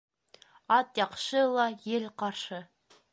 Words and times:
Ат 0.77 1.01
яҡшы 1.01 1.43
ла, 1.57 1.65
ел 1.91 2.09
ҡаршы. 2.23 2.63